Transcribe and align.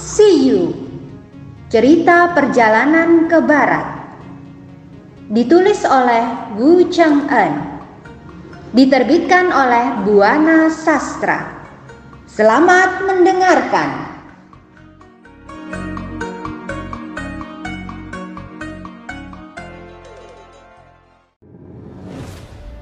See 0.00 0.48
You. 0.48 0.72
Cerita 1.68 2.32
Perjalanan 2.32 3.28
ke 3.28 3.36
Barat. 3.44 4.16
Ditulis 5.28 5.84
oleh 5.84 6.56
Wu 6.56 6.88
Cheng 6.88 7.28
En 7.28 7.52
Diterbitkan 8.72 9.52
oleh 9.52 10.00
Buana 10.08 10.72
Sastra. 10.72 11.68
Selamat 12.24 13.04
mendengarkan. 13.04 13.90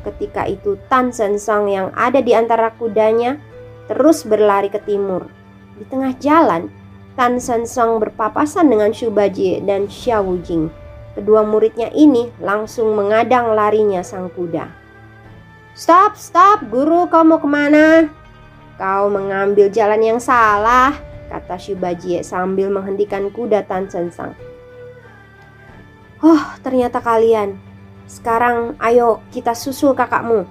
Ketika 0.06 0.46
itu 0.46 0.78
Tan 0.86 1.10
Sen 1.10 1.34
Song 1.34 1.66
yang 1.66 1.90
ada 1.98 2.22
di 2.22 2.30
antara 2.30 2.70
kudanya 2.78 3.42
terus 3.90 4.22
berlari 4.22 4.70
ke 4.70 4.78
timur. 4.86 5.26
Di 5.74 5.84
tengah 5.86 6.14
jalan, 6.22 6.77
Tan 7.18 7.42
Song 7.42 7.98
berpapasan 7.98 8.70
dengan 8.70 8.94
Shu 8.94 9.10
Bajie 9.10 9.58
dan 9.66 9.90
Xiao 9.90 10.22
Wujing. 10.22 10.70
Kedua 11.18 11.42
muridnya 11.42 11.90
ini 11.90 12.30
langsung 12.38 12.94
mengadang 12.94 13.58
larinya 13.58 14.06
sang 14.06 14.30
kuda. 14.30 14.70
Stop, 15.74 16.14
stop, 16.14 16.70
guru 16.70 17.10
kau 17.10 17.26
mau 17.26 17.42
ke 17.42 17.48
mana? 17.50 18.06
Kau 18.78 19.10
mengambil 19.10 19.66
jalan 19.66 19.98
yang 19.98 20.20
salah, 20.22 20.94
kata 21.26 21.58
Shu 21.58 21.74
Bajie 21.74 22.22
sambil 22.22 22.70
menghentikan 22.70 23.34
kuda 23.34 23.66
Tan 23.66 23.90
Song. 23.90 24.38
Oh, 26.22 26.42
ternyata 26.62 27.02
kalian. 27.02 27.58
Sekarang 28.06 28.78
ayo 28.78 29.26
kita 29.34 29.58
susul 29.58 29.90
kakakmu. 29.98 30.46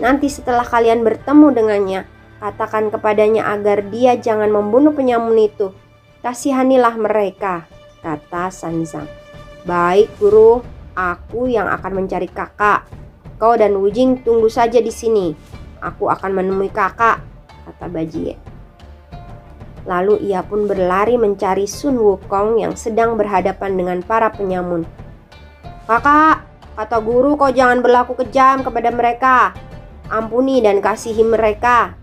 Nanti 0.00 0.32
setelah 0.32 0.64
kalian 0.64 1.04
bertemu 1.04 1.52
dengannya, 1.52 2.00
katakan 2.40 2.88
kepadanya 2.88 3.52
agar 3.52 3.84
dia 3.92 4.16
jangan 4.16 4.48
membunuh 4.48 4.96
penyamun 4.96 5.36
itu 5.44 5.76
Kasihanilah 6.26 6.98
mereka, 6.98 7.70
kata 8.02 8.50
Sanzang. 8.50 9.06
Baik, 9.62 10.10
guru, 10.18 10.58
aku 10.98 11.46
yang 11.46 11.70
akan 11.70 12.02
mencari 12.02 12.26
kakak. 12.26 12.82
Kau 13.38 13.54
dan 13.54 13.78
Wujing 13.78 14.26
tunggu 14.26 14.50
saja 14.50 14.82
di 14.82 14.90
sini. 14.90 15.38
Aku 15.78 16.10
akan 16.10 16.34
menemui 16.34 16.66
kakak, 16.74 17.22
kata 17.70 17.86
Bajie. 17.86 18.34
Lalu 19.86 20.26
ia 20.26 20.42
pun 20.42 20.66
berlari 20.66 21.14
mencari 21.14 21.62
Sun 21.70 21.94
Wukong 21.94 22.58
yang 22.58 22.74
sedang 22.74 23.14
berhadapan 23.14 23.78
dengan 23.78 24.02
para 24.02 24.34
penyamun. 24.34 24.82
Kakak, 25.86 26.42
kata 26.74 26.98
guru 27.06 27.38
kau 27.38 27.54
jangan 27.54 27.86
berlaku 27.86 28.18
kejam 28.26 28.66
kepada 28.66 28.90
mereka. 28.90 29.54
Ampuni 30.10 30.58
dan 30.58 30.82
kasihi 30.82 31.22
mereka. 31.22 31.94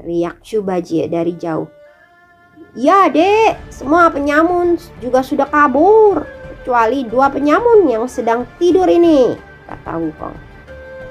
Teriak 0.00 0.40
Shu 0.40 0.64
Bajie 0.64 1.04
dari 1.04 1.36
jauh. 1.36 1.75
Ya 2.76 3.08
dek, 3.08 3.56
semua 3.72 4.12
penyamun 4.12 4.76
juga 5.00 5.24
sudah 5.24 5.48
kabur 5.48 6.28
Kecuali 6.60 7.08
dua 7.08 7.32
penyamun 7.32 7.88
yang 7.88 8.04
sedang 8.04 8.44
tidur 8.60 8.84
ini. 8.84 9.32
Kata 9.64 9.96
Wukong 9.96 10.36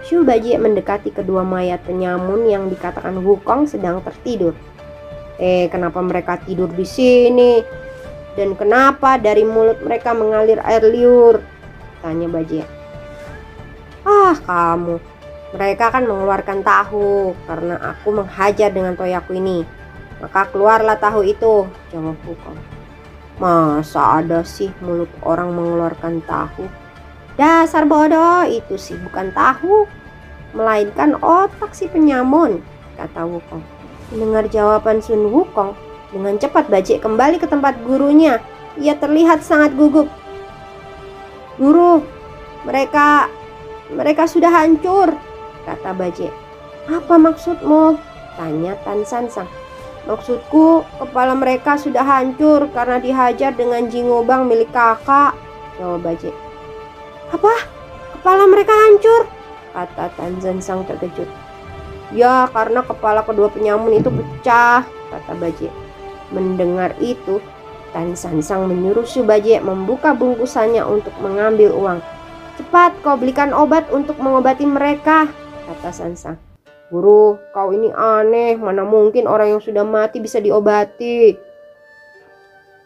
Shu 0.05 0.21
Bajie 0.21 0.61
mendekati 0.61 1.09
kedua 1.09 1.41
mayat 1.41 1.81
penyamun 1.81 2.45
yang 2.45 2.69
dikatakan 2.69 3.17
Wukong 3.17 3.65
sedang 3.65 3.97
tertidur. 4.05 4.53
Eh 5.41 5.65
kenapa 5.73 6.05
mereka 6.05 6.37
tidur 6.37 6.69
di 6.69 6.85
sini? 6.85 7.65
Dan 8.37 8.53
kenapa 8.53 9.17
dari 9.17 9.41
mulut 9.41 9.81
mereka 9.81 10.13
mengalir 10.13 10.61
air 10.61 10.85
liur? 10.85 11.41
Tanya 12.05 12.29
Bajie 12.29 12.61
Ah 14.05 14.37
kamu. 14.37 15.01
Mereka 15.57 15.85
kan 15.89 16.03
mengeluarkan 16.05 16.61
tahu 16.61 17.33
Karena 17.49 17.79
aku 17.95 18.11
menghajar 18.11 18.69
dengan 18.69 18.93
toyaku 18.93 19.39
ini 19.39 19.84
maka 20.23 20.47
keluarlah 20.51 20.95
tahu 20.95 21.27
itu, 21.27 21.67
jawab 21.91 22.17
Wukong. 22.23 22.59
Masa 23.35 24.23
ada 24.23 24.47
sih 24.47 24.71
mulut 24.79 25.11
orang 25.27 25.51
mengeluarkan 25.51 26.23
tahu? 26.23 26.65
Dasar 27.35 27.83
bodoh, 27.83 28.47
itu 28.47 28.79
sih 28.79 28.95
bukan 28.95 29.35
tahu, 29.35 29.83
melainkan 30.55 31.19
otak 31.19 31.75
si 31.75 31.91
penyamun, 31.91 32.63
kata 32.95 33.27
Wukong. 33.27 33.59
Mendengar 34.15 34.47
jawaban 34.47 35.03
Sun 35.03 35.27
Wukong, 35.27 35.75
dengan 36.15 36.39
cepat 36.39 36.71
bajik 36.71 37.03
kembali 37.03 37.35
ke 37.43 37.47
tempat 37.49 37.75
gurunya. 37.83 38.39
Ia 38.79 38.95
terlihat 38.95 39.43
sangat 39.43 39.75
gugup. 39.75 40.07
Guru, 41.59 42.03
mereka 42.63 43.27
mereka 43.91 44.27
sudah 44.27 44.51
hancur, 44.51 45.11
kata 45.67 45.91
bajik. 45.91 46.31
Apa 46.87 47.19
maksudmu? 47.19 47.99
Tanya 48.35 48.75
Tan 48.83 49.03
Sansang. 49.07 49.47
Maksudku, 50.05 50.85
kepala 51.01 51.33
mereka 51.33 51.81
sudah 51.81 52.05
hancur 52.05 52.69
karena 52.69 53.01
dihajar 53.01 53.57
dengan 53.57 53.89
jingobang 53.89 54.45
milik 54.45 54.69
kakak, 54.69 55.33
jawab 55.81 56.05
Bajik. 56.05 56.33
Apa? 57.33 57.53
Kepala 58.13 58.45
mereka 58.45 58.69
hancur? 58.69 59.25
Kata 59.73 60.13
Tanzan 60.13 60.61
sang 60.61 60.85
terkejut. 60.85 61.25
Ya, 62.13 62.45
karena 62.53 62.85
kepala 62.85 63.25
kedua 63.25 63.49
penyamun 63.49 63.97
itu 63.97 64.13
pecah, 64.13 64.85
kata 64.85 65.33
Bajik. 65.41 65.73
Mendengar 66.29 66.93
itu, 67.01 67.41
Tan 67.95 68.11
Sansang 68.13 68.67
menyuruh 68.67 69.07
Subajik 69.07 69.63
membuka 69.63 70.11
bungkusannya 70.11 70.83
untuk 70.83 71.15
mengambil 71.23 71.71
uang. 71.71 71.99
Cepat 72.59 72.91
kau 73.01 73.15
belikan 73.15 73.55
obat 73.55 73.87
untuk 73.87 74.19
mengobati 74.21 74.67
mereka, 74.67 75.31
kata 75.65 75.89
Sansang. 75.95 76.44
Guru, 76.95 77.35
kau 77.51 77.75
ini 77.75 77.91
aneh. 77.91 78.55
Mana 78.55 78.87
mungkin 78.87 79.27
orang 79.27 79.59
yang 79.59 79.61
sudah 79.61 79.83
mati 79.83 80.23
bisa 80.23 80.39
diobati? 80.39 81.35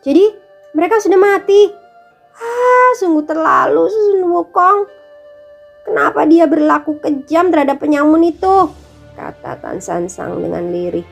Jadi, 0.02 0.26
mereka 0.74 0.98
sudah 0.98 1.20
mati. 1.22 1.70
Ah, 2.34 2.90
sungguh 2.98 3.22
terlalu 3.30 3.86
Sun 3.86 4.26
Wukong. 4.34 4.90
Kenapa 5.86 6.26
dia 6.26 6.50
berlaku 6.50 6.98
kejam 6.98 7.54
terhadap 7.54 7.78
penyamun 7.78 8.26
itu? 8.26 8.74
Kata 9.14 9.62
Tan 9.62 9.78
San 9.78 10.10
Sang 10.10 10.42
dengan 10.42 10.74
lirih. 10.74 11.06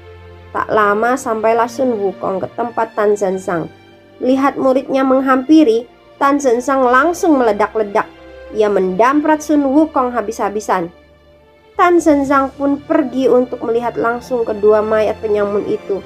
Tak 0.49 0.73
lama 0.73 1.13
sampailah 1.13 1.69
Sun 1.69 2.01
Wukong 2.01 2.41
ke 2.41 2.49
tempat 2.57 2.97
Tan 2.97 3.13
San 3.13 3.37
Sang. 3.37 3.69
Melihat 4.17 4.57
muridnya 4.57 5.05
menghampiri, 5.05 5.85
Tan 6.17 6.41
San 6.41 6.65
Sang 6.65 6.81
langsung 6.81 7.37
meledak-ledak. 7.37 8.09
Ia 8.57 8.73
mendamprat 8.73 9.45
Sun 9.45 9.61
Wukong 9.69 10.17
habis-habisan. 10.17 10.89
Tan 11.77 12.01
Senzang 12.01 12.49
pun 12.57 12.81
pergi 12.81 13.29
untuk 13.29 13.61
melihat 13.61 13.93
langsung 13.93 14.41
kedua 14.41 14.81
mayat 14.81 15.21
penyamun 15.21 15.61
itu. 15.69 16.01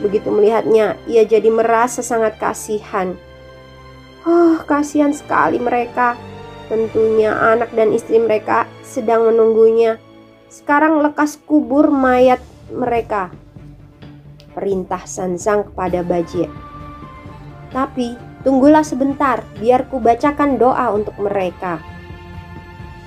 Begitu 0.00 0.32
melihatnya, 0.32 0.96
ia 1.04 1.22
jadi 1.28 1.52
merasa 1.52 2.00
sangat 2.00 2.40
kasihan. 2.40 3.12
Oh, 4.24 4.56
kasihan 4.64 5.12
sekali 5.12 5.60
mereka. 5.60 6.16
Tentunya 6.72 7.36
anak 7.36 7.76
dan 7.76 7.92
istri 7.92 8.16
mereka 8.16 8.64
sedang 8.80 9.28
menunggunya. 9.28 10.00
Sekarang 10.48 11.04
lekas 11.04 11.36
kubur 11.44 11.92
mayat 11.92 12.40
mereka. 12.72 13.28
Perintah 14.56 15.04
Sanzang 15.04 15.68
kepada 15.68 16.00
Bajie. 16.00 16.48
Tapi 17.68 18.16
tunggulah 18.40 18.84
sebentar, 18.84 19.44
biar 19.60 19.92
ku 19.92 20.00
bacakan 20.00 20.56
doa 20.56 20.88
untuk 20.92 21.16
mereka. 21.20 21.91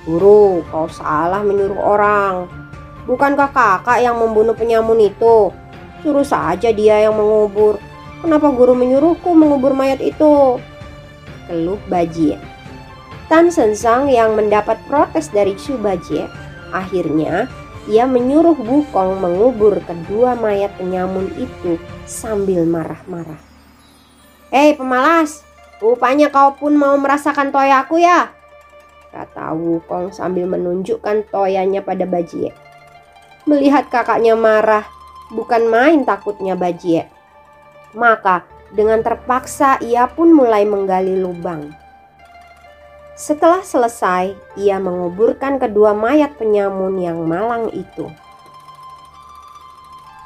Guru, 0.06 0.62
kau 0.70 0.86
salah 0.86 1.42
menyuruh 1.42 1.82
orang. 1.82 2.46
Bukankah 3.10 3.50
kakak 3.50 3.98
yang 3.98 4.14
membunuh 4.14 4.54
penyamun 4.54 5.02
itu? 5.02 5.50
Suruh 6.06 6.22
saja 6.22 6.70
dia 6.70 7.02
yang 7.02 7.18
mengubur. 7.18 7.82
Kenapa 8.22 8.54
guru 8.54 8.78
menyuruhku 8.78 9.34
mengubur 9.34 9.74
mayat 9.74 9.98
itu? 9.98 10.62
Keluh 11.50 11.82
Bajie. 11.90 12.38
Tan 13.26 13.50
Sensang 13.50 14.06
yang 14.06 14.38
mendapat 14.38 14.78
protes 14.86 15.26
dari 15.34 15.58
Chu 15.58 15.74
Bajie, 15.74 16.30
akhirnya 16.70 17.50
ia 17.90 18.06
menyuruh 18.06 18.54
Wukong 18.54 19.18
mengubur 19.18 19.82
kedua 19.82 20.38
mayat 20.38 20.70
penyamun 20.78 21.34
itu 21.34 21.82
sambil 22.06 22.62
marah-marah. 22.62 23.42
Hei 24.54 24.78
pemalas, 24.78 25.42
rupanya 25.82 26.30
kau 26.30 26.54
pun 26.54 26.78
mau 26.78 26.94
merasakan 26.94 27.50
toyaku 27.50 27.98
ya? 27.98 28.35
Kata 29.16 29.56
Wukong 29.56 30.12
sambil 30.12 30.44
menunjukkan 30.44 31.32
toyanya 31.32 31.80
pada 31.80 32.04
Bajie. 32.04 32.52
Melihat 33.48 33.88
kakaknya 33.88 34.36
marah, 34.36 34.84
bukan 35.32 35.64
main 35.72 36.04
takutnya 36.04 36.52
Bajie. 36.52 37.08
Maka 37.96 38.44
dengan 38.76 39.00
terpaksa 39.00 39.80
ia 39.80 40.04
pun 40.04 40.28
mulai 40.36 40.68
menggali 40.68 41.16
lubang. 41.16 41.72
Setelah 43.16 43.64
selesai, 43.64 44.36
ia 44.60 44.76
menguburkan 44.76 45.56
kedua 45.56 45.96
mayat 45.96 46.36
penyamun 46.36 47.00
yang 47.00 47.24
malang 47.24 47.72
itu. 47.72 48.12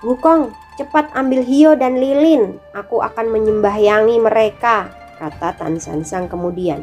Wukong, 0.02 0.50
cepat 0.74 1.14
ambil 1.14 1.46
Hio 1.46 1.78
dan 1.78 2.02
Lilin. 2.02 2.58
Aku 2.74 2.98
akan 2.98 3.30
menyembahyangi 3.30 4.18
mereka, 4.18 4.90
kata 5.22 5.54
Tan 5.54 5.78
Sansang 5.78 6.26
kemudian. 6.26 6.82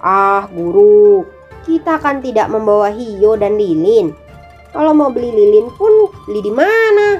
Ah, 0.00 0.48
guru, 0.48 1.28
kita 1.68 2.00
kan 2.00 2.24
tidak 2.24 2.48
membawa 2.48 2.88
Hio 2.88 3.36
dan 3.36 3.60
Lilin. 3.60 4.16
Kalau 4.70 4.94
mau 4.94 5.10
beli 5.10 5.34
lilin 5.34 5.66
pun 5.74 6.08
beli 6.30 6.40
di 6.46 6.52
mana? 6.54 7.18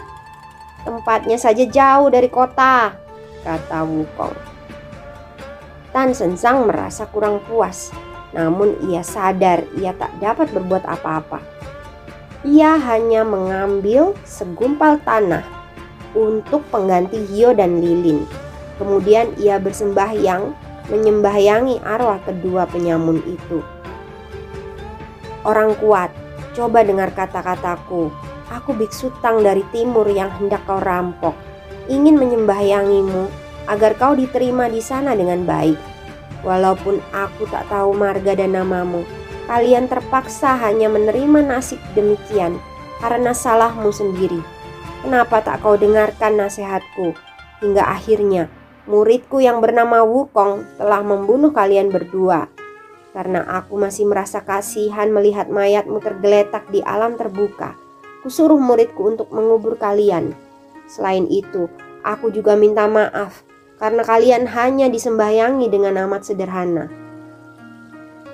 Tempatnya 0.87 1.35
saja 1.35 1.67
jauh 1.67 2.09
dari 2.09 2.31
kota. 2.31 2.95
kata 3.43 3.83
Wukong. 3.85 4.37
Tan 5.91 6.15
Sensang 6.15 6.71
merasa 6.71 7.11
kurang 7.11 7.43
puas, 7.45 7.91
namun 8.31 8.79
ia 8.87 9.03
sadar 9.03 9.67
ia 9.75 9.91
tak 9.99 10.15
dapat 10.23 10.55
berbuat 10.55 10.87
apa-apa. 10.87 11.43
Ia 12.47 12.79
hanya 12.79 13.27
mengambil 13.27 14.15
segumpal 14.23 15.03
tanah 15.03 15.43
untuk 16.15 16.63
pengganti 16.71 17.19
Hio 17.29 17.51
dan 17.53 17.83
Lilin. 17.83 18.25
Kemudian 18.79 19.35
ia 19.37 19.59
bersembahyang 19.59 20.55
menyembahyangi 20.91 21.81
arwah 21.87 22.19
kedua 22.27 22.67
penyamun 22.67 23.23
itu. 23.25 23.63
Orang 25.47 25.79
kuat, 25.81 26.13
coba 26.53 26.85
dengar 26.85 27.15
kata-kataku. 27.17 28.13
Aku 28.51 28.75
biksu 28.75 29.15
tang 29.23 29.41
dari 29.41 29.63
timur 29.71 30.05
yang 30.11 30.29
hendak 30.37 30.61
kau 30.67 30.83
rampok. 30.83 31.33
Ingin 31.87 32.19
menyembahyangimu 32.19 33.31
agar 33.71 33.95
kau 33.97 34.13
diterima 34.19 34.67
di 34.67 34.83
sana 34.83 35.15
dengan 35.15 35.47
baik. 35.47 35.79
Walaupun 36.43 36.99
aku 37.15 37.47
tak 37.49 37.71
tahu 37.71 37.95
marga 37.95 38.35
dan 38.35 38.59
namamu, 38.59 39.07
kalian 39.47 39.87
terpaksa 39.87 40.59
hanya 40.59 40.91
menerima 40.91 41.47
nasib 41.47 41.79
demikian 41.95 42.59
karena 42.99 43.31
salahmu 43.31 43.95
sendiri. 43.95 44.43
Kenapa 45.01 45.41
tak 45.41 45.65
kau 45.65 45.81
dengarkan 45.81 46.37
nasihatku? 46.37 47.17
Hingga 47.65 47.85
akhirnya 47.87 48.53
muridku 48.89 49.43
yang 49.43 49.61
bernama 49.61 50.01
Wukong 50.07 50.81
telah 50.81 51.03
membunuh 51.05 51.53
kalian 51.53 51.93
berdua. 51.93 52.49
Karena 53.11 53.43
aku 53.43 53.75
masih 53.75 54.07
merasa 54.07 54.41
kasihan 54.47 55.11
melihat 55.11 55.51
mayatmu 55.51 55.99
tergeletak 55.99 56.71
di 56.71 56.79
alam 56.87 57.19
terbuka, 57.19 57.75
kusuruh 58.23 58.61
muridku 58.61 59.03
untuk 59.11 59.29
mengubur 59.35 59.75
kalian. 59.75 60.33
Selain 60.87 61.27
itu, 61.27 61.67
aku 62.07 62.31
juga 62.31 62.55
minta 62.55 62.87
maaf 62.87 63.43
karena 63.81 64.05
kalian 64.05 64.45
hanya 64.53 64.93
disembahyangi 64.93 65.67
dengan 65.73 65.97
amat 66.07 66.29
sederhana. 66.29 66.87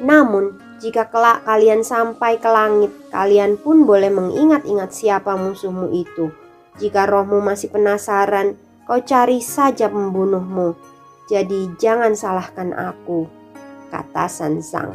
Namun, 0.02 0.60
jika 0.76 1.08
kelak 1.08 1.46
kalian 1.48 1.80
sampai 1.80 2.36
ke 2.36 2.50
langit, 2.50 2.92
kalian 3.08 3.56
pun 3.56 3.88
boleh 3.88 4.12
mengingat-ingat 4.12 4.92
siapa 4.92 5.32
musuhmu 5.38 5.88
itu. 5.94 6.28
Jika 6.76 7.08
rohmu 7.08 7.40
masih 7.40 7.72
penasaran, 7.72 8.60
kau 8.86 9.02
cari 9.02 9.42
saja 9.42 9.90
pembunuhmu. 9.90 10.78
Jadi 11.26 11.74
jangan 11.74 12.14
salahkan 12.14 12.70
aku, 12.70 13.26
kata 13.90 14.30
Sansang. 14.30 14.94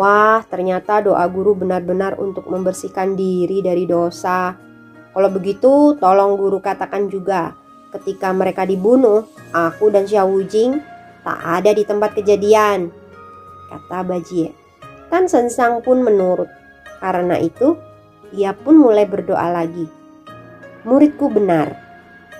Wah, 0.00 0.40
ternyata 0.48 1.04
doa 1.04 1.20
guru 1.28 1.52
benar-benar 1.52 2.16
untuk 2.16 2.48
membersihkan 2.48 3.12
diri 3.12 3.60
dari 3.60 3.84
dosa. 3.84 4.56
Kalau 5.12 5.28
begitu, 5.28 6.00
tolong 6.00 6.40
guru 6.40 6.64
katakan 6.64 7.12
juga, 7.12 7.52
ketika 7.92 8.32
mereka 8.32 8.64
dibunuh, 8.64 9.28
aku 9.52 9.92
dan 9.92 10.08
Xiao 10.08 10.32
Wujing 10.32 10.80
tak 11.20 11.36
ada 11.44 11.76
di 11.76 11.84
tempat 11.84 12.16
kejadian 12.16 12.88
kata 13.68 14.00
Bajie. 14.02 14.56
Tan 15.12 15.28
Sensang 15.28 15.84
pun 15.84 16.00
menurut. 16.00 16.48
Karena 17.04 17.36
itu, 17.36 17.76
ia 18.32 18.56
pun 18.56 18.80
mulai 18.80 19.04
berdoa 19.04 19.52
lagi. 19.52 19.84
Muridku 20.88 21.28
benar. 21.28 21.89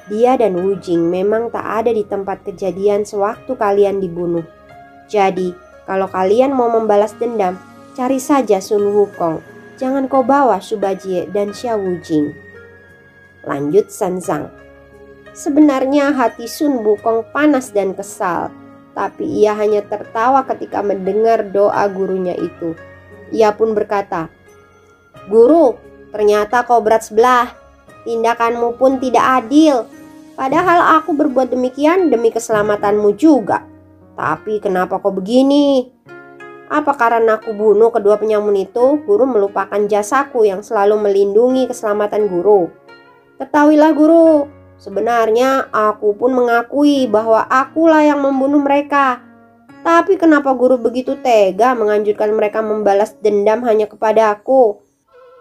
Dia 0.08 0.38
dan 0.40 0.56
Wu 0.56 0.78
Jing 0.80 1.10
memang 1.12 1.52
tak 1.52 1.84
ada 1.84 1.90
di 1.92 2.06
tempat 2.06 2.46
kejadian 2.46 3.04
sewaktu 3.04 3.52
kalian 3.58 4.00
dibunuh. 4.00 4.46
Jadi, 5.10 5.52
kalau 5.84 6.06
kalian 6.08 6.54
mau 6.54 6.70
membalas 6.70 7.12
dendam, 7.18 7.58
cari 7.98 8.22
saja 8.22 8.62
Sun 8.62 8.94
Wukong. 8.94 9.42
Jangan 9.76 10.06
kau 10.08 10.24
bawa 10.24 10.62
Subajie 10.62 11.28
dan 11.28 11.52
Xia 11.52 11.74
Wujing. 11.76 12.32
Lanjut 13.44 13.90
Sansang. 13.90 14.48
Sebenarnya 15.34 16.14
hati 16.14 16.46
Sun 16.46 16.80
Wukong 16.86 17.28
panas 17.32 17.72
dan 17.74 17.96
kesal 17.96 18.52
tapi 18.92 19.24
ia 19.24 19.54
hanya 19.54 19.80
tertawa 19.86 20.42
ketika 20.46 20.82
mendengar 20.82 21.46
doa 21.46 21.86
gurunya 21.86 22.34
itu. 22.34 22.74
Ia 23.30 23.54
pun 23.54 23.72
berkata, 23.72 24.26
"Guru, 25.30 25.78
ternyata 26.10 26.66
kau 26.66 26.82
berat 26.82 27.06
sebelah. 27.06 27.54
Tindakanmu 28.06 28.80
pun 28.80 28.96
tidak 28.98 29.44
adil. 29.44 29.84
Padahal 30.38 31.00
aku 31.00 31.12
berbuat 31.12 31.52
demikian 31.52 32.08
demi 32.08 32.32
keselamatanmu 32.32 33.16
juga. 33.20 33.66
Tapi 34.16 34.60
kenapa 34.60 35.00
kau 35.00 35.12
begini? 35.12 35.92
Apa 36.70 36.94
karena 36.94 37.36
aku 37.36 37.50
bunuh 37.52 37.90
kedua 37.90 38.16
penyamun 38.16 38.54
itu, 38.54 39.02
guru 39.02 39.26
melupakan 39.26 39.80
jasaku 39.90 40.46
yang 40.46 40.62
selalu 40.62 40.96
melindungi 41.02 41.66
keselamatan 41.66 42.30
guru? 42.30 42.70
Ketahuilah 43.42 43.90
guru, 43.90 44.46
Sebenarnya 44.80 45.68
aku 45.68 46.16
pun 46.16 46.32
mengakui 46.32 47.04
bahwa 47.04 47.44
akulah 47.52 48.00
yang 48.00 48.24
membunuh 48.24 48.64
mereka. 48.64 49.20
Tapi 49.84 50.16
kenapa 50.16 50.56
guru 50.56 50.80
begitu 50.80 51.20
tega 51.20 51.76
menganjurkan 51.76 52.32
mereka 52.32 52.64
membalas 52.64 53.12
dendam 53.20 53.60
hanya 53.68 53.84
kepada 53.84 54.32
aku? 54.32 54.80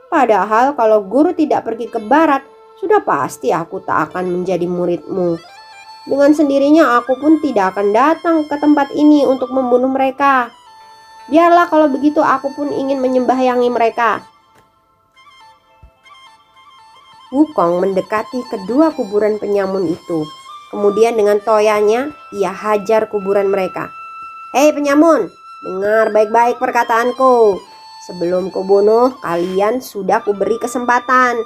Padahal 0.10 0.74
kalau 0.74 1.06
guru 1.06 1.38
tidak 1.38 1.70
pergi 1.70 1.86
ke 1.86 2.02
barat, 2.02 2.42
sudah 2.82 2.98
pasti 3.06 3.54
aku 3.54 3.78
tak 3.86 4.10
akan 4.10 4.42
menjadi 4.42 4.66
muridmu. 4.66 5.38
Dengan 6.10 6.34
sendirinya 6.34 6.98
aku 6.98 7.14
pun 7.22 7.38
tidak 7.38 7.78
akan 7.78 7.94
datang 7.94 8.38
ke 8.50 8.56
tempat 8.58 8.90
ini 8.98 9.22
untuk 9.30 9.54
membunuh 9.54 9.94
mereka. 9.94 10.50
Biarlah 11.30 11.70
kalau 11.70 11.86
begitu 11.94 12.26
aku 12.26 12.50
pun 12.58 12.74
ingin 12.74 12.98
menyembahyangi 12.98 13.70
mereka. 13.70 14.26
Wukong 17.30 17.78
mendekati 17.86 18.42
kedua 18.50 18.90
kuburan 18.90 19.38
penyamun 19.38 19.86
itu. 19.94 20.26
Kemudian 20.74 21.14
dengan 21.14 21.38
toyanya, 21.38 22.10
ia 22.34 22.50
hajar 22.50 23.06
kuburan 23.06 23.54
mereka. 23.54 23.94
Hei 24.58 24.74
penyamun, 24.74 25.30
dengar 25.62 26.10
baik-baik 26.10 26.58
perkataanku. 26.58 27.62
Sebelum 28.10 28.50
kubunuh, 28.50 29.14
kalian 29.22 29.86
sudah 29.86 30.26
kuberi 30.26 30.58
kesempatan. 30.58 31.38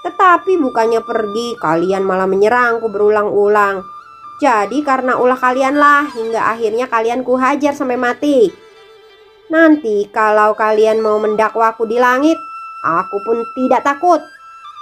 Tetapi 0.00 0.56
bukannya 0.56 1.04
pergi, 1.04 1.52
kalian 1.60 2.00
malah 2.00 2.24
menyerangku 2.24 2.88
berulang-ulang. 2.88 3.84
Jadi 4.40 4.80
karena 4.80 5.20
ulah 5.20 5.36
kalianlah 5.36 6.08
hingga 6.16 6.48
akhirnya 6.48 6.88
kalian 6.88 7.20
kuhajar 7.20 7.76
sampai 7.76 8.00
mati. 8.00 8.48
Nanti 9.52 10.08
kalau 10.08 10.56
kalian 10.56 11.04
mau 11.04 11.20
mendakwaku 11.20 11.84
di 11.84 12.00
langit, 12.00 12.40
aku 12.80 13.20
pun 13.20 13.44
tidak 13.52 13.84
takut. 13.84 14.24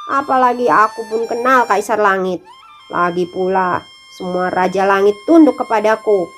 Apalagi 0.06 0.70
aku 0.70 1.11
pun 1.11 1.26
kenal 1.26 1.66
Kaisar 1.66 1.99
Langit. 1.99 2.38
Lagi 2.87 3.26
pula, 3.35 3.83
semua 4.14 4.47
Raja 4.54 4.87
Langit 4.87 5.18
tunduk 5.26 5.59
kepadaku. 5.59 6.30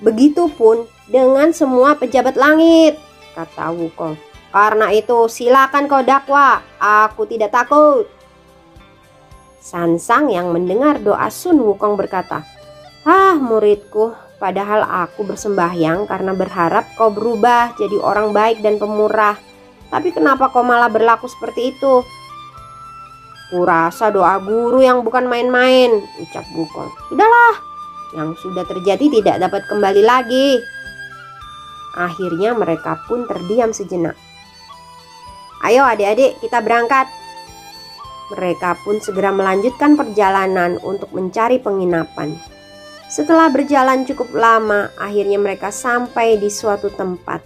Begitupun 0.00 0.88
dengan 1.12 1.52
semua 1.52 1.92
pejabat 2.00 2.40
langit, 2.40 2.96
kata 3.40 3.72
Wukong. 3.72 4.14
Karena 4.50 4.90
itu 4.92 5.30
silakan 5.30 5.86
kau 5.86 6.02
dakwa, 6.02 6.60
aku 6.76 7.24
tidak 7.24 7.54
takut. 7.54 8.04
Sansang 9.60 10.32
yang 10.32 10.50
mendengar 10.50 10.98
doa 10.98 11.30
Sun 11.30 11.60
Wukong 11.62 11.94
berkata, 11.94 12.42
Ah 13.06 13.38
muridku, 13.38 14.12
padahal 14.42 14.84
aku 14.84 15.24
bersembahyang 15.24 16.04
karena 16.10 16.34
berharap 16.34 16.90
kau 16.98 17.08
berubah 17.08 17.76
jadi 17.78 17.96
orang 18.02 18.34
baik 18.34 18.60
dan 18.60 18.76
pemurah. 18.76 19.38
Tapi 19.88 20.10
kenapa 20.10 20.50
kau 20.50 20.66
malah 20.66 20.90
berlaku 20.90 21.30
seperti 21.30 21.76
itu? 21.76 22.02
Kurasa 23.50 24.10
doa 24.14 24.38
guru 24.38 24.82
yang 24.82 25.02
bukan 25.02 25.26
main-main, 25.26 26.02
ucap 26.18 26.46
Wukong. 26.54 26.90
Sudahlah, 27.10 27.54
yang 28.18 28.34
sudah 28.38 28.66
terjadi 28.66 29.20
tidak 29.20 29.36
dapat 29.46 29.62
kembali 29.70 30.02
lagi. 30.02 30.58
Akhirnya 31.96 32.54
mereka 32.54 33.02
pun 33.10 33.26
terdiam 33.26 33.74
sejenak. 33.74 34.14
Ayo 35.60 35.84
adik-adik 35.84 36.40
kita 36.40 36.62
berangkat. 36.62 37.10
Mereka 38.30 38.86
pun 38.86 39.02
segera 39.02 39.34
melanjutkan 39.34 39.98
perjalanan 39.98 40.78
untuk 40.80 41.10
mencari 41.10 41.58
penginapan. 41.58 42.38
Setelah 43.10 43.50
berjalan 43.50 44.06
cukup 44.06 44.30
lama, 44.30 44.94
akhirnya 44.94 45.34
mereka 45.42 45.74
sampai 45.74 46.38
di 46.38 46.46
suatu 46.46 46.94
tempat. 46.94 47.42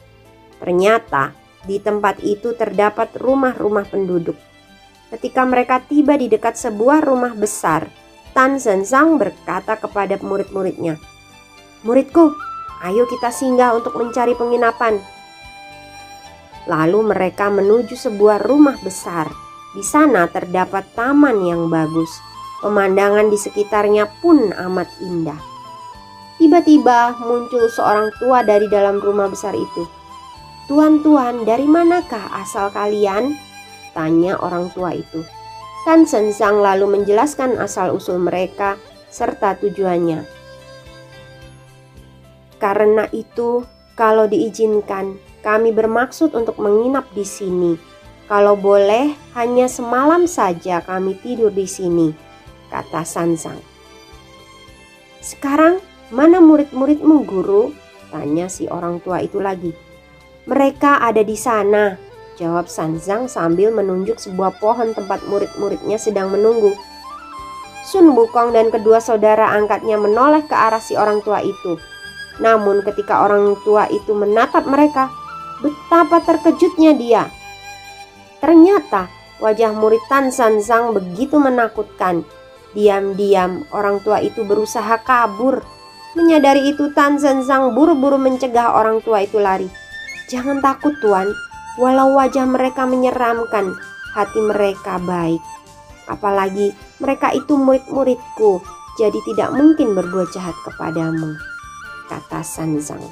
Ternyata 0.61 1.33
di 1.65 1.81
tempat 1.81 2.21
itu 2.21 2.53
terdapat 2.53 3.17
rumah-rumah 3.17 3.89
penduduk. 3.89 4.37
Ketika 5.09 5.49
mereka 5.49 5.81
tiba 5.81 6.21
di 6.21 6.29
dekat 6.29 6.61
sebuah 6.61 7.01
rumah 7.01 7.33
besar, 7.33 7.89
Tan 8.37 8.61
Zhenzang 8.61 9.17
berkata 9.17 9.79
kepada 9.81 10.21
murid-muridnya, 10.21 11.01
Muridku, 11.87 12.35
ayo 12.85 13.09
kita 13.09 13.33
singgah 13.33 13.73
untuk 13.73 13.97
mencari 13.97 14.37
penginapan. 14.37 15.01
Lalu 16.69 17.13
mereka 17.17 17.49
menuju 17.49 17.97
sebuah 17.97 18.45
rumah 18.45 18.77
besar. 18.85 19.33
Di 19.75 19.83
sana 19.83 20.29
terdapat 20.29 20.87
taman 20.93 21.45
yang 21.45 21.73
bagus. 21.73 22.09
Pemandangan 22.61 23.29
di 23.29 23.37
sekitarnya 23.37 24.09
pun 24.21 24.53
amat 24.53 24.89
indah. 25.05 25.37
Tiba-tiba 26.41 27.21
muncul 27.21 27.69
seorang 27.69 28.09
tua 28.17 28.41
dari 28.41 28.69
dalam 28.73 29.01
rumah 29.01 29.29
besar 29.29 29.53
itu. 29.53 29.85
Tuan-tuan, 30.65 31.45
dari 31.45 31.69
manakah 31.69 32.33
asal 32.41 32.73
kalian? 32.73 33.37
Tanya 33.93 34.41
orang 34.41 34.73
tua 34.73 34.97
itu. 34.97 35.21
Tan 35.85 36.09
Sensang 36.09 36.65
lalu 36.65 36.89
menjelaskan 36.89 37.61
asal-usul 37.61 38.17
mereka 38.17 38.81
serta 39.13 39.61
tujuannya. 39.61 40.44
Karena 42.65 43.05
itu, 43.13 43.69
kalau 43.93 44.25
diizinkan, 44.25 45.21
kami 45.45 45.69
bermaksud 45.69 46.33
untuk 46.33 46.57
menginap 46.57 47.05
di 47.13 47.21
sini. 47.21 47.77
Kalau 48.25 48.57
boleh, 48.57 49.13
hanya 49.37 49.69
semalam 49.69 50.25
saja 50.25 50.81
kami 50.81 51.13
tidur 51.21 51.53
di 51.53 51.69
sini, 51.69 52.17
kata 52.73 53.05
Sansang. 53.05 53.61
Sekarang, 55.21 55.77
mana 56.09 56.41
murid-muridmu, 56.41 57.29
guru? 57.29 57.77
Tanya 58.09 58.49
si 58.49 58.65
orang 58.65 58.97
tua 59.05 59.21
itu 59.21 59.45
lagi. 59.45 59.77
Mereka 60.49 61.05
ada 61.05 61.21
di 61.21 61.37
sana, 61.37 62.01
jawab 62.41 62.65
Sanzang 62.73 63.29
sambil 63.29 63.77
menunjuk 63.77 64.17
sebuah 64.17 64.57
pohon 64.57 64.97
tempat 64.97 65.21
murid-muridnya 65.29 66.01
sedang 66.01 66.33
menunggu. 66.33 66.73
Sun 67.85 68.17
Bukong 68.17 68.57
dan 68.57 68.73
kedua 68.73 69.05
saudara 69.05 69.53
angkatnya 69.53 70.01
menoleh 70.01 70.49
ke 70.49 70.57
arah 70.57 70.81
si 70.81 70.97
orang 70.97 71.21
tua 71.21 71.45
itu. 71.45 71.77
Namun 72.43 72.83
ketika 72.83 73.23
orang 73.23 73.55
tua 73.63 73.87
itu 73.91 74.11
menatap 74.11 74.67
mereka, 74.67 75.11
betapa 75.63 76.19
terkejutnya 76.25 76.93
dia. 76.99 77.23
Ternyata 78.43 79.07
wajah 79.39 79.71
murid 79.71 80.03
Tan 80.11 80.35
San 80.35 80.59
Zhang 80.59 80.93
begitu 80.93 81.39
menakutkan. 81.39 82.27
Diam-diam 82.75 83.63
orang 83.71 84.03
tua 84.03 84.19
itu 84.19 84.43
berusaha 84.43 84.99
kabur. 85.07 85.63
Menyadari 86.19 86.75
itu 86.75 86.91
Tan 86.91 87.23
San 87.23 87.47
Zhang 87.47 87.71
buru-buru 87.73 88.19
mencegah 88.19 88.75
orang 88.75 88.99
tua 89.01 89.23
itu 89.23 89.39
lari. 89.39 89.71
Jangan 90.27 90.59
takut 90.59 90.99
tuan, 90.99 91.31
walau 91.79 92.19
wajah 92.19 92.49
mereka 92.49 92.83
menyeramkan, 92.83 93.71
hati 94.11 94.41
mereka 94.43 94.99
baik. 94.99 95.43
Apalagi 96.11 96.75
mereka 96.99 97.31
itu 97.31 97.55
murid-muridku, 97.55 98.59
jadi 98.99 99.19
tidak 99.33 99.55
mungkin 99.55 99.95
berbuat 99.95 100.35
jahat 100.35 100.57
kepadamu 100.67 101.54
kata 102.09 102.41
Sanzang. 102.45 103.03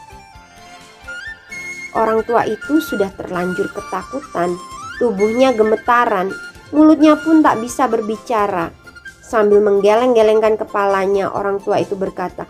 Orang 1.92 2.24
tua 2.24 2.48
itu 2.48 2.80
sudah 2.80 3.12
terlanjur 3.12 3.68
ketakutan, 3.68 4.56
tubuhnya 4.96 5.52
gemetaran, 5.52 6.32
mulutnya 6.72 7.20
pun 7.20 7.44
tak 7.44 7.60
bisa 7.60 7.84
berbicara. 7.84 8.72
Sambil 9.20 9.60
menggeleng-gelengkan 9.60 10.56
kepalanya, 10.56 11.28
orang 11.28 11.60
tua 11.60 11.84
itu 11.84 11.92
berkata, 11.96 12.48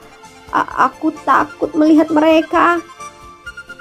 Aku 0.54 1.10
takut 1.26 1.74
melihat 1.74 2.12
mereka. 2.12 2.78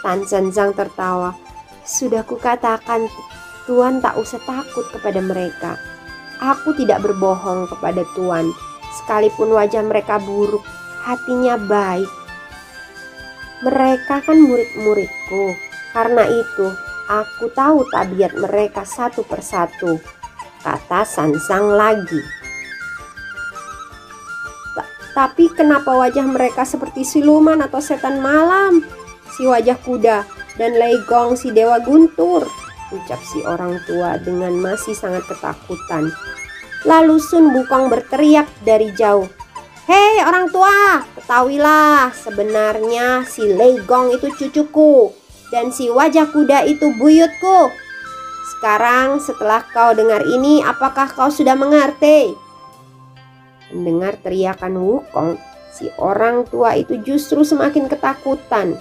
Tan 0.02 0.26
Sanzang 0.26 0.74
tertawa. 0.74 1.38
Sudah 1.86 2.26
kukatakan, 2.26 3.06
Tuan 3.70 4.02
tak 4.02 4.18
usah 4.18 4.42
takut 4.42 4.90
kepada 4.90 5.22
mereka. 5.22 5.78
Aku 6.42 6.74
tidak 6.74 7.06
berbohong 7.06 7.70
kepada 7.70 8.02
Tuan. 8.18 8.50
Sekalipun 8.98 9.54
wajah 9.54 9.86
mereka 9.86 10.18
buruk, 10.18 10.66
hatinya 11.06 11.56
baik 11.56 12.10
mereka 13.62 14.22
kan 14.26 14.38
murid-muridku. 14.42 15.54
Karena 15.94 16.26
itu, 16.26 16.68
aku 17.10 17.50
tahu 17.54 17.86
tabiat 17.90 18.34
mereka 18.38 18.86
satu 18.86 19.22
persatu. 19.26 20.02
Kata 20.62 21.02
Sansang 21.02 21.74
lagi. 21.74 22.22
Tapi 25.12 25.52
kenapa 25.52 25.92
wajah 25.92 26.24
mereka 26.24 26.64
seperti 26.64 27.04
siluman 27.04 27.60
atau 27.60 27.84
setan 27.84 28.24
malam? 28.24 28.80
Si 29.36 29.44
wajah 29.44 29.76
kuda 29.84 30.24
dan 30.56 30.72
Leigong 30.80 31.36
si 31.36 31.52
dewa 31.52 31.84
guntur. 31.84 32.48
Ucap 32.96 33.20
si 33.20 33.44
orang 33.44 33.76
tua 33.84 34.16
dengan 34.24 34.56
masih 34.56 34.96
sangat 34.96 35.28
ketakutan. 35.28 36.12
Lalu 36.88 37.20
Sun 37.20 37.52
Bukong 37.52 37.92
berteriak 37.92 38.48
dari 38.64 38.92
jauh. 38.96 39.28
Hei 39.82 40.22
orang 40.22 40.46
tua, 40.54 41.02
ketahuilah 41.18 42.14
sebenarnya 42.14 43.26
si 43.26 43.42
Legong 43.50 44.14
itu 44.14 44.30
cucuku 44.30 45.10
dan 45.50 45.74
si 45.74 45.90
wajah 45.90 46.30
kuda 46.30 46.70
itu 46.70 46.94
buyutku. 47.02 47.74
Sekarang 48.54 49.18
setelah 49.18 49.66
kau 49.74 49.98
dengar 49.98 50.22
ini, 50.22 50.62
apakah 50.62 51.10
kau 51.10 51.34
sudah 51.34 51.58
mengerti? 51.58 52.30
Mendengar 53.74 54.22
teriakan 54.22 54.78
Wukong, 54.78 55.42
si 55.74 55.90
orang 55.98 56.46
tua 56.46 56.78
itu 56.78 57.02
justru 57.02 57.42
semakin 57.42 57.90
ketakutan. 57.90 58.78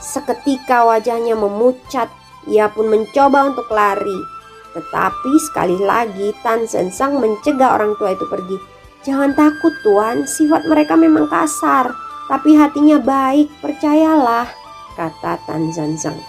Seketika 0.00 0.88
wajahnya 0.88 1.36
memucat, 1.36 2.08
ia 2.48 2.72
pun 2.72 2.88
mencoba 2.88 3.52
untuk 3.52 3.68
lari. 3.68 4.24
Tetapi 4.72 5.32
sekali 5.36 5.76
lagi 5.76 6.32
Tan 6.40 6.64
Sensang 6.64 7.20
mencegah 7.20 7.76
orang 7.76 7.92
tua 8.00 8.16
itu 8.16 8.24
pergi. 8.24 8.69
Jangan 9.00 9.32
takut 9.32 9.72
tuan, 9.80 10.28
sifat 10.28 10.68
mereka 10.68 10.92
memang 10.92 11.24
kasar, 11.24 11.96
tapi 12.28 12.52
hatinya 12.52 13.00
baik, 13.00 13.48
percayalah, 13.64 14.44
kata 14.92 15.40
Tan 15.48 15.72
Zanzang. 15.72 16.20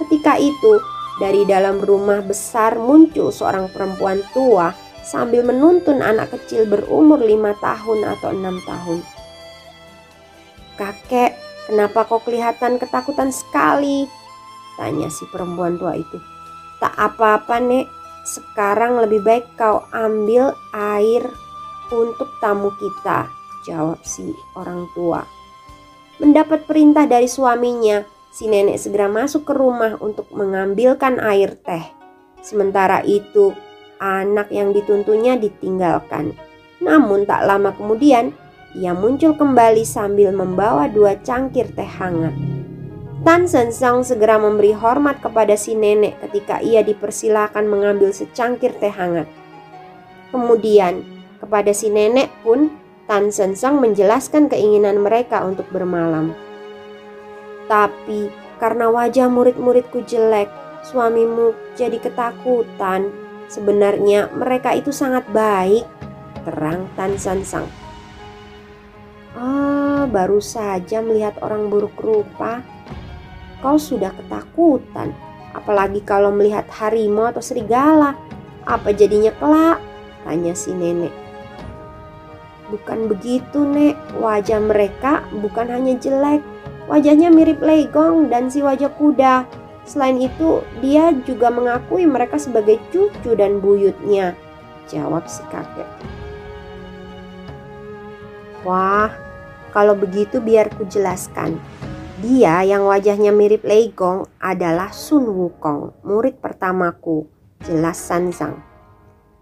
Ketika 0.00 0.40
itu, 0.40 0.80
dari 1.20 1.44
dalam 1.44 1.82
rumah 1.82 2.24
besar 2.24 2.78
muncul 2.78 3.28
seorang 3.34 3.68
perempuan 3.68 4.22
tua 4.32 4.72
sambil 5.02 5.44
menuntun 5.44 5.98
anak 6.00 6.32
kecil 6.32 6.64
berumur 6.64 7.18
lima 7.18 7.52
tahun 7.58 8.06
atau 8.16 8.30
enam 8.32 8.56
tahun. 8.64 8.98
Kakek, 10.78 11.34
kenapa 11.66 12.06
kau 12.06 12.22
kelihatan 12.22 12.78
ketakutan 12.78 13.34
sekali? 13.34 14.06
Tanya 14.78 15.10
si 15.10 15.26
perempuan 15.34 15.74
tua 15.74 15.98
itu. 15.98 16.22
Tak 16.78 16.94
apa-apa, 16.94 17.58
Nek. 17.58 17.90
Sekarang 18.22 19.02
lebih 19.02 19.24
baik 19.26 19.58
kau 19.58 19.82
ambil 19.90 20.54
air 20.70 21.26
untuk 21.92 22.28
tamu 22.40 22.72
kita, 22.76 23.28
jawab 23.64 24.00
si 24.04 24.32
orang 24.56 24.88
tua. 24.92 25.24
Mendapat 26.18 26.66
perintah 26.66 27.06
dari 27.06 27.30
suaminya, 27.30 28.02
si 28.34 28.50
nenek 28.50 28.82
segera 28.82 29.06
masuk 29.06 29.46
ke 29.46 29.54
rumah 29.54 29.94
untuk 30.02 30.28
mengambilkan 30.34 31.22
air 31.22 31.54
teh. 31.62 31.84
Sementara 32.42 33.02
itu, 33.06 33.54
anak 34.02 34.50
yang 34.50 34.74
dituntunnya 34.74 35.38
ditinggalkan. 35.38 36.34
Namun 36.78 37.26
tak 37.26 37.46
lama 37.46 37.74
kemudian, 37.74 38.30
ia 38.78 38.94
muncul 38.94 39.34
kembali 39.34 39.82
sambil 39.82 40.30
membawa 40.30 40.86
dua 40.86 41.18
cangkir 41.22 41.70
teh 41.74 41.86
hangat. 41.86 42.34
Tan 43.26 43.50
Sensong 43.50 44.06
segera 44.06 44.38
memberi 44.38 44.70
hormat 44.70 45.18
kepada 45.18 45.58
si 45.58 45.74
nenek 45.74 46.22
ketika 46.22 46.62
ia 46.62 46.86
dipersilakan 46.86 47.66
mengambil 47.66 48.14
secangkir 48.14 48.70
teh 48.78 48.94
hangat. 48.94 49.26
Kemudian, 50.30 51.17
kepada 51.48 51.72
si 51.72 51.88
nenek 51.88 52.28
pun 52.44 52.68
Tan 53.08 53.32
Sensang 53.32 53.80
menjelaskan 53.80 54.52
keinginan 54.52 55.00
mereka 55.00 55.40
untuk 55.40 55.64
bermalam. 55.72 56.36
Tapi 57.64 58.28
karena 58.60 58.92
wajah 58.92 59.32
murid-muridku 59.32 60.04
jelek, 60.04 60.52
suamimu 60.84 61.56
jadi 61.72 61.96
ketakutan. 62.04 63.08
Sebenarnya 63.48 64.28
mereka 64.36 64.76
itu 64.76 64.92
sangat 64.92 65.24
baik, 65.32 65.88
terang 66.44 66.84
Tan 67.00 67.16
Sensang. 67.16 67.64
Ah, 69.32 70.04
baru 70.04 70.44
saja 70.44 71.00
melihat 71.00 71.40
orang 71.40 71.72
buruk 71.72 71.96
rupa. 71.96 72.60
Kau 73.64 73.80
sudah 73.80 74.12
ketakutan, 74.12 75.16
apalagi 75.56 76.04
kalau 76.04 76.28
melihat 76.28 76.68
harimau 76.76 77.32
atau 77.32 77.40
serigala. 77.40 78.12
Apa 78.68 78.92
jadinya 78.92 79.32
kelak? 79.40 79.80
Tanya 80.28 80.52
si 80.52 80.76
nenek. 80.76 81.27
Bukan 82.68 83.08
begitu, 83.08 83.64
Nek. 83.64 83.96
Wajah 84.20 84.60
mereka 84.60 85.24
bukan 85.32 85.72
hanya 85.72 85.96
jelek, 85.96 86.44
wajahnya 86.84 87.32
mirip 87.32 87.64
legong 87.64 88.28
dan 88.28 88.52
si 88.52 88.60
wajah 88.60 88.92
kuda. 88.96 89.48
Selain 89.88 90.20
itu, 90.20 90.60
dia 90.84 91.16
juga 91.24 91.48
mengakui 91.48 92.04
mereka 92.04 92.36
sebagai 92.36 92.76
cucu 92.92 93.32
dan 93.32 93.64
buyutnya, 93.64 94.36
jawab 94.84 95.24
si 95.24 95.40
kakek. 95.48 95.88
Wah, 98.68 99.08
kalau 99.72 99.96
begitu 99.96 100.44
biar 100.44 100.68
ku 100.76 100.84
jelaskan. 100.84 101.56
Dia 102.18 102.66
yang 102.66 102.82
wajahnya 102.84 103.30
mirip 103.30 103.62
Legong 103.62 104.26
adalah 104.42 104.90
Sun 104.90 105.24
Wukong, 105.30 106.02
murid 106.02 106.42
pertamaku, 106.42 107.30
jelas 107.62 107.94
Sanzang. 107.94 108.58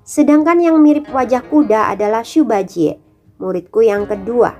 Sedangkan 0.04 0.60
yang 0.60 0.78
mirip 0.78 1.08
wajah 1.08 1.40
kuda 1.42 1.88
adalah 1.88 2.20
Shubajie, 2.20 3.00
muridku 3.36 3.84
yang 3.84 4.08
kedua. 4.08 4.56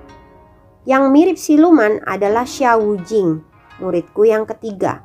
Yang 0.87 1.05
mirip 1.11 1.39
siluman 1.41 1.99
adalah 2.07 2.47
Xiao 2.47 2.79
Wujing, 2.79 3.43
muridku 3.83 4.29
yang 4.29 4.47
ketiga. 4.47 5.03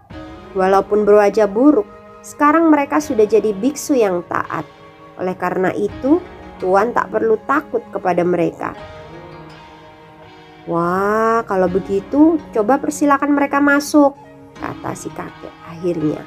Walaupun 0.54 1.08
berwajah 1.08 1.50
buruk, 1.50 1.88
sekarang 2.22 2.70
mereka 2.70 3.02
sudah 3.02 3.26
jadi 3.26 3.50
biksu 3.56 3.98
yang 3.98 4.22
taat. 4.30 4.68
Oleh 5.18 5.34
karena 5.34 5.74
itu, 5.74 6.22
Tuan 6.62 6.94
tak 6.94 7.10
perlu 7.10 7.42
takut 7.50 7.82
kepada 7.90 8.22
mereka. 8.22 8.78
Wah, 10.70 11.42
kalau 11.50 11.66
begitu 11.66 12.38
coba 12.54 12.78
persilakan 12.78 13.34
mereka 13.34 13.58
masuk, 13.58 14.14
kata 14.62 14.94
si 14.94 15.10
kakek 15.10 15.50
akhirnya. 15.66 16.22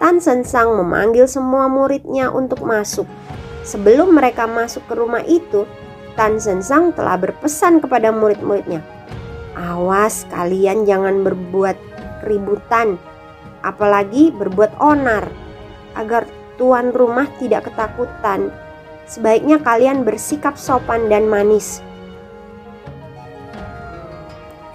Tan 0.00 0.16
Sen 0.16 0.48
Sang 0.48 0.72
memanggil 0.80 1.28
semua 1.28 1.68
muridnya 1.68 2.32
untuk 2.32 2.64
masuk. 2.64 3.04
Sebelum 3.60 4.16
mereka 4.16 4.48
masuk 4.48 4.80
ke 4.88 4.96
rumah 4.96 5.20
itu, 5.28 5.68
Tan 6.18 6.42
Sen 6.42 6.60
Sang 6.64 6.94
telah 6.94 7.16
berpesan 7.16 7.78
kepada 7.82 8.10
murid-muridnya, 8.10 8.82
"Awas 9.54 10.26
kalian 10.30 10.84
jangan 10.84 11.22
berbuat 11.22 11.76
keributan, 12.24 12.96
apalagi 13.62 14.34
berbuat 14.34 14.76
onar, 14.80 15.28
agar 15.94 16.26
tuan 16.56 16.92
rumah 16.92 17.26
tidak 17.38 17.70
ketakutan. 17.70 18.52
Sebaiknya 19.10 19.58
kalian 19.58 20.06
bersikap 20.06 20.54
sopan 20.56 21.10
dan 21.10 21.26
manis." 21.26 21.82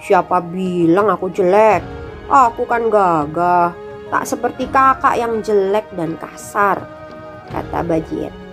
Siapa 0.06 0.38
bilang 0.38 1.10
aku 1.10 1.34
jelek? 1.34 1.82
Aku 2.30 2.62
kan 2.66 2.90
gagah, 2.90 3.74
tak 4.10 4.22
seperti 4.26 4.70
kakak 4.70 5.18
yang 5.18 5.42
jelek 5.42 5.86
dan 5.94 6.14
kasar, 6.18 6.78
kata 7.50 7.82
Bajie. 7.82 8.45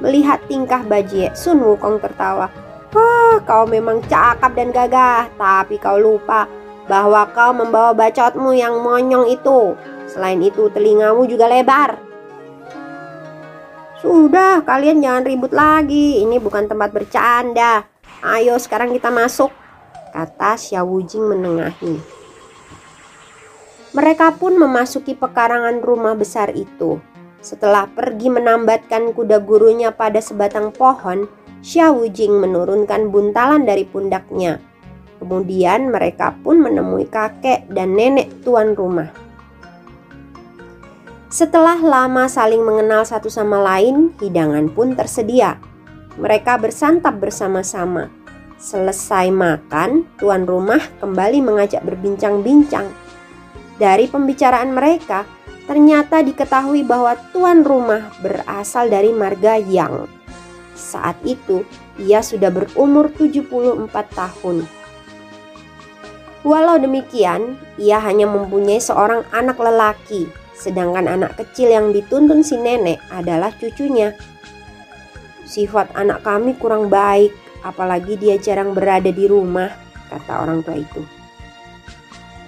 Melihat 0.00 0.40
tingkah 0.48 0.80
Bajie, 0.84 1.28
Sun 1.36 1.60
Wukong 1.60 2.00
tertawa. 2.00 2.48
Wah, 2.90 3.38
kau 3.46 3.68
memang 3.68 4.02
cakap 4.08 4.56
dan 4.56 4.74
gagah, 4.74 5.30
tapi 5.38 5.78
kau 5.78 6.00
lupa 6.00 6.50
bahwa 6.90 7.22
kau 7.30 7.54
membawa 7.54 7.94
bacotmu 7.94 8.50
yang 8.56 8.82
monyong 8.82 9.30
itu. 9.30 9.78
Selain 10.10 10.42
itu, 10.42 10.66
telingamu 10.74 11.22
juga 11.28 11.46
lebar. 11.46 12.00
Sudah, 14.00 14.64
kalian 14.64 15.04
jangan 15.04 15.22
ribut 15.28 15.52
lagi. 15.52 16.24
Ini 16.24 16.40
bukan 16.40 16.66
tempat 16.66 16.90
bercanda. 16.90 17.84
Ayo 18.24 18.56
sekarang 18.56 18.96
kita 18.96 19.12
masuk 19.12 19.52
kata 20.10 20.56
Xiao 20.56 20.88
Wujing 20.88 21.30
menengahi. 21.30 22.00
Mereka 23.92 24.40
pun 24.40 24.56
memasuki 24.56 25.14
pekarangan 25.14 25.82
rumah 25.82 26.16
besar 26.16 26.54
itu. 26.56 26.98
Setelah 27.40 27.88
pergi 27.88 28.28
menambatkan 28.28 29.16
kuda 29.16 29.40
gurunya 29.40 29.88
pada 29.92 30.20
sebatang 30.20 30.76
pohon, 30.76 31.24
Xiao 31.64 31.96
Wujing 32.00 32.40
menurunkan 32.40 33.08
buntalan 33.08 33.64
dari 33.64 33.84
pundaknya. 33.88 34.60
Kemudian 35.20 35.92
mereka 35.92 36.32
pun 36.40 36.60
menemui 36.60 37.08
kakek 37.08 37.68
dan 37.68 37.96
nenek 37.96 38.32
tuan 38.40 38.72
rumah. 38.72 39.12
Setelah 41.30 41.78
lama 41.78 42.26
saling 42.26 42.64
mengenal 42.64 43.04
satu 43.04 43.28
sama 43.28 43.60
lain, 43.60 44.10
hidangan 44.18 44.66
pun 44.72 44.96
tersedia. 44.96 45.60
Mereka 46.18 46.58
bersantap 46.58 47.22
bersama-sama. 47.22 48.10
Selesai 48.60 49.30
makan, 49.32 50.04
tuan 50.18 50.44
rumah 50.44 50.80
kembali 50.98 51.40
mengajak 51.40 51.80
berbincang-bincang. 51.86 52.88
Dari 53.78 54.10
pembicaraan 54.10 54.74
mereka, 54.76 55.24
ternyata 55.70 56.18
diketahui 56.18 56.82
bahwa 56.82 57.14
tuan 57.30 57.62
rumah 57.62 58.10
berasal 58.18 58.90
dari 58.90 59.14
marga 59.14 59.54
Yang. 59.54 60.10
Saat 60.74 61.22
itu, 61.22 61.62
ia 61.94 62.26
sudah 62.26 62.50
berumur 62.50 63.06
74 63.14 63.86
tahun. 64.10 64.66
Walau 66.42 66.74
demikian, 66.74 67.54
ia 67.78 68.02
hanya 68.02 68.26
mempunyai 68.26 68.82
seorang 68.82 69.22
anak 69.30 69.62
lelaki, 69.62 70.26
sedangkan 70.58 71.06
anak 71.06 71.38
kecil 71.38 71.70
yang 71.70 71.94
dituntun 71.94 72.42
si 72.42 72.58
nenek 72.58 72.98
adalah 73.14 73.54
cucunya. 73.54 74.18
Sifat 75.46 75.94
anak 75.94 76.26
kami 76.26 76.58
kurang 76.58 76.90
baik, 76.90 77.30
apalagi 77.62 78.18
dia 78.18 78.42
jarang 78.42 78.74
berada 78.74 79.14
di 79.14 79.30
rumah, 79.30 79.70
kata 80.10 80.34
orang 80.42 80.66
tua 80.66 80.82
itu. 80.82 81.06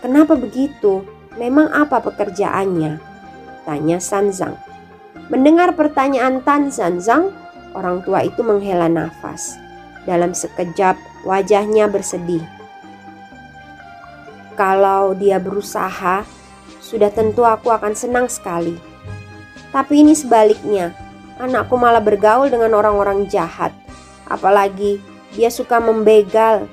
Kenapa 0.02 0.34
begitu? 0.34 1.06
Memang 1.38 1.70
apa 1.70 2.02
pekerjaannya? 2.02 3.11
Tanya 3.62 4.02
Sanzang. 4.02 4.58
Mendengar 5.30 5.72
pertanyaan 5.78 6.42
Tan 6.42 6.68
Sanzang, 6.68 7.30
orang 7.72 8.02
tua 8.02 8.26
itu 8.26 8.42
menghela 8.42 8.90
nafas. 8.90 9.56
Dalam 10.02 10.34
sekejap, 10.34 10.98
wajahnya 11.22 11.86
bersedih. 11.86 12.42
Kalau 14.58 15.14
dia 15.16 15.38
berusaha, 15.38 16.26
sudah 16.82 17.08
tentu 17.08 17.46
aku 17.46 17.72
akan 17.72 17.94
senang 17.96 18.26
sekali. 18.28 18.76
Tapi 19.72 20.04
ini 20.04 20.12
sebaliknya, 20.12 20.92
anakku 21.40 21.80
malah 21.80 22.04
bergaul 22.04 22.52
dengan 22.52 22.76
orang-orang 22.76 23.24
jahat. 23.32 23.72
Apalagi 24.28 25.00
dia 25.32 25.48
suka 25.48 25.80
membegal 25.80 26.68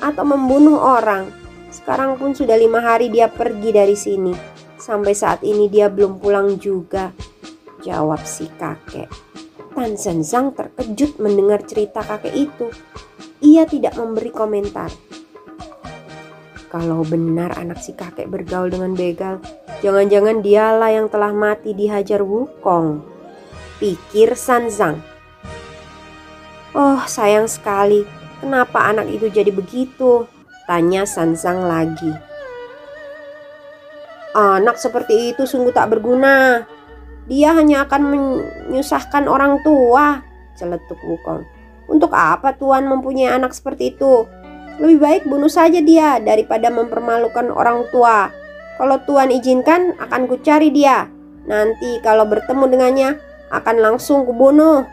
atau 0.00 0.24
membunuh 0.24 0.80
orang. 0.80 1.28
Sekarang 1.68 2.16
pun 2.16 2.32
sudah 2.32 2.56
lima 2.56 2.80
hari 2.80 3.12
dia 3.12 3.28
pergi 3.28 3.70
dari 3.76 3.92
sini. 3.92 4.57
Sampai 4.78 5.12
saat 5.12 5.42
ini 5.42 5.66
dia 5.66 5.90
belum 5.90 6.22
pulang 6.22 6.56
juga. 6.56 7.10
Jawab 7.82 8.22
si 8.22 8.46
kakek. 8.58 9.10
Tan 9.78 9.94
Zhang 9.94 10.54
terkejut 10.58 11.22
mendengar 11.22 11.62
cerita 11.62 12.02
kakek 12.02 12.34
itu. 12.34 12.66
Ia 13.38 13.62
tidak 13.62 13.94
memberi 13.94 14.34
komentar. 14.34 14.90
Kalau 16.66 17.06
benar 17.06 17.54
anak 17.54 17.78
si 17.78 17.94
kakek 17.94 18.26
bergaul 18.26 18.74
dengan 18.74 18.98
begal, 18.98 19.38
jangan-jangan 19.78 20.42
dialah 20.42 20.90
yang 20.90 21.06
telah 21.06 21.30
mati 21.30 21.78
dihajar 21.78 22.26
Wukong. 22.26 23.06
Pikir 23.78 24.34
Sanzang. 24.34 24.98
Oh, 26.74 26.98
sayang 27.06 27.46
sekali. 27.46 28.02
Kenapa 28.42 28.82
anak 28.86 29.06
itu 29.10 29.30
jadi 29.30 29.54
begitu? 29.54 30.26
Tanya 30.66 31.06
Sansang 31.06 31.64
lagi. 31.70 32.10
Anak 34.36 34.76
seperti 34.76 35.32
itu 35.32 35.48
sungguh 35.48 35.72
tak 35.72 35.96
berguna. 35.96 36.68
Dia 37.28 37.52
hanya 37.56 37.84
akan 37.84 38.02
menyusahkan 38.08 39.28
orang 39.28 39.60
tua, 39.60 40.24
celetuk 40.56 40.96
Wukong. 41.04 41.44
Untuk 41.88 42.12
apa 42.12 42.52
Tuan 42.56 42.84
mempunyai 42.84 43.32
anak 43.32 43.56
seperti 43.56 43.96
itu? 43.96 44.28
Lebih 44.78 44.98
baik 45.00 45.22
bunuh 45.28 45.50
saja 45.50 45.80
dia 45.80 46.20
daripada 46.20 46.68
mempermalukan 46.68 47.48
orang 47.52 47.88
tua. 47.88 48.32
Kalau 48.76 48.96
Tuan 49.04 49.32
izinkan, 49.32 49.96
akan 49.96 50.28
kucari 50.28 50.70
dia. 50.70 51.08
Nanti 51.48 51.98
kalau 52.04 52.28
bertemu 52.28 52.64
dengannya, 52.68 53.10
akan 53.48 53.76
langsung 53.80 54.28
kubunuh. 54.28 54.84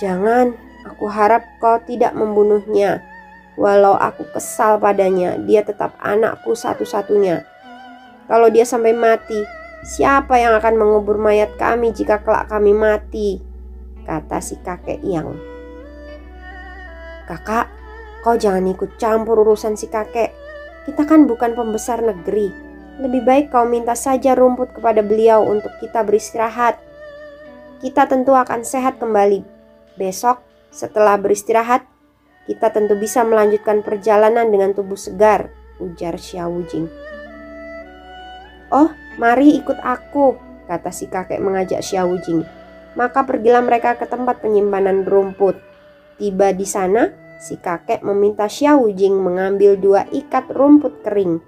Jangan, 0.00 0.54
aku 0.86 1.10
harap 1.10 1.44
kau 1.60 1.76
tidak 1.84 2.14
membunuhnya. 2.16 3.04
Walau 3.58 3.98
aku 3.98 4.26
kesal 4.30 4.78
padanya, 4.78 5.38
dia 5.38 5.66
tetap 5.66 5.94
anakku 5.98 6.54
satu-satunya. 6.54 7.46
Kalau 8.30 8.46
dia 8.50 8.62
sampai 8.62 8.94
mati, 8.94 9.42
siapa 9.82 10.38
yang 10.38 10.54
akan 10.58 10.74
mengubur 10.78 11.18
mayat 11.18 11.54
kami 11.58 11.90
jika 11.90 12.22
kelak 12.22 12.46
kami 12.46 12.70
mati? 12.70 13.42
Kata 14.06 14.38
si 14.38 14.58
kakek 14.62 15.02
yang. 15.02 15.34
Kakak, 17.26 17.70
kau 18.22 18.38
jangan 18.38 18.66
ikut 18.70 18.98
campur 18.98 19.42
urusan 19.42 19.74
si 19.74 19.90
kakek. 19.90 20.30
Kita 20.86 21.06
kan 21.06 21.26
bukan 21.26 21.54
pembesar 21.54 22.02
negeri. 22.02 22.50
Lebih 23.02 23.22
baik 23.22 23.46
kau 23.50 23.66
minta 23.66 23.94
saja 23.94 24.34
rumput 24.34 24.74
kepada 24.76 25.02
beliau 25.02 25.46
untuk 25.46 25.70
kita 25.78 26.02
beristirahat. 26.02 26.78
Kita 27.80 28.04
tentu 28.04 28.36
akan 28.36 28.60
sehat 28.60 29.00
kembali 29.00 29.60
Besok, 30.00 30.40
setelah 30.72 31.20
beristirahat, 31.20 31.84
kita 32.48 32.72
tentu 32.72 32.96
bisa 32.96 33.24
melanjutkan 33.26 33.84
perjalanan 33.84 34.48
dengan 34.48 34.72
tubuh 34.72 34.96
segar, 34.96 35.52
ujar 35.80 36.16
Xiao 36.16 36.48
Wujing. 36.52 36.86
Oh, 38.70 38.92
mari 39.18 39.58
ikut 39.58 39.76
aku, 39.82 40.38
kata 40.70 40.94
si 40.94 41.10
kakek 41.10 41.42
mengajak 41.42 41.82
Xiao 41.82 42.06
Wujing. 42.06 42.46
Maka 42.94 43.26
pergilah 43.26 43.62
mereka 43.62 43.98
ke 43.98 44.06
tempat 44.06 44.42
penyimpanan 44.42 45.02
rumput. 45.06 45.58
Tiba 46.18 46.54
di 46.54 46.66
sana, 46.66 47.10
si 47.42 47.58
kakek 47.58 48.04
meminta 48.06 48.46
Xiao 48.46 48.86
Wujing 48.86 49.18
mengambil 49.18 49.74
dua 49.74 50.06
ikat 50.10 50.52
rumput 50.54 51.02
kering. 51.02 51.42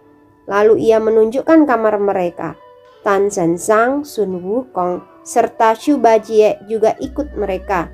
Lalu 0.51 0.91
ia 0.91 0.99
menunjukkan 0.99 1.65
kamar 1.67 2.03
mereka. 2.03 2.59
Tan 3.03 3.31
Zhan 3.31 3.59
Zhang, 3.59 4.07
Sun 4.07 4.43
Wukong, 4.43 5.03
serta 5.27 5.75
Xu 5.75 5.99
Bajie 5.99 6.59
juga 6.71 6.95
ikut 6.99 7.35
mereka. 7.35 7.91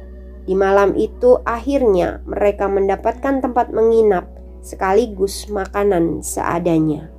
Di 0.48 0.56
malam 0.56 0.96
itu 0.96 1.36
akhirnya 1.44 2.24
mereka 2.24 2.72
mendapatkan 2.72 3.44
tempat 3.44 3.68
menginap 3.68 4.32
sekaligus 4.64 5.44
makanan 5.52 6.24
seadanya. 6.24 7.12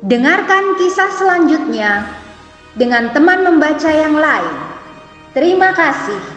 Dengarkan 0.00 0.80
kisah 0.80 1.12
selanjutnya 1.12 2.08
dengan 2.76 3.12
teman 3.12 3.44
membaca 3.44 3.92
yang 3.92 4.16
lain. 4.16 4.56
Terima 5.36 5.76
kasih. 5.76 6.33